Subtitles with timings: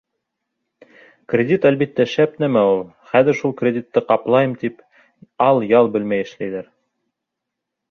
[1.33, 2.81] —Кредит, әлбиттә, шәп нәмә ул.
[3.13, 4.83] Хәҙер шул кредитты ҡаплайым тип,
[5.51, 6.69] ал-ял белмәй эшләйҙәр.